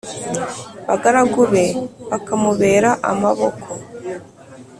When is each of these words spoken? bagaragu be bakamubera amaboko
bagaragu 0.87 1.41
be 1.51 1.65
bakamubera 2.11 2.89
amaboko 3.11 3.67